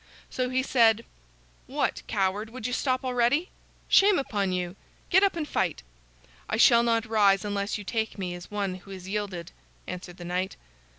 [0.31, 1.05] So he said:
[1.67, 3.51] "What, coward, would you stop already?
[3.87, 4.75] Shame upon you!
[5.11, 5.83] Get up and fight."
[6.49, 9.51] "I shall not rise unless you take me as one who has yielded,"
[9.85, 10.55] answered the knight.